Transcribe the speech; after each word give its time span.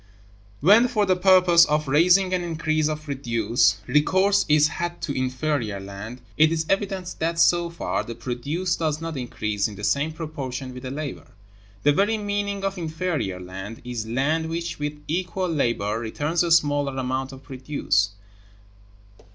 When, 0.61 0.87
for 0.87 1.05
the 1.05 1.15
purpose 1.15 1.63
of 1.65 1.87
raising 1.87 2.33
an 2.33 2.41
increase 2.43 2.87
of 2.89 3.03
produce, 3.03 3.77
recourse 3.85 4.47
is 4.49 4.67
had 4.69 4.99
to 5.03 5.11
inferior 5.15 5.79
land, 5.79 6.21
it 6.37 6.51
is 6.51 6.65
evident 6.69 7.17
that, 7.19 7.37
so 7.37 7.69
far, 7.69 8.03
the 8.03 8.15
produce 8.15 8.75
does 8.75 8.99
not 8.99 9.15
increase 9.15 9.67
in 9.67 9.75
the 9.75 9.83
same 9.83 10.11
proportion 10.11 10.73
with 10.73 10.81
the 10.81 10.89
labor. 10.89 11.27
The 11.83 11.93
very 11.93 12.17
meaning 12.17 12.63
of 12.63 12.79
inferior 12.79 13.39
land 13.39 13.79
is 13.85 14.07
land 14.07 14.49
which 14.49 14.79
with 14.79 14.99
equal 15.07 15.47
labor 15.49 15.99
returns 15.99 16.41
a 16.41 16.49
smaller 16.49 16.97
amount 16.97 17.31
of 17.31 17.43
produce. 17.43 18.09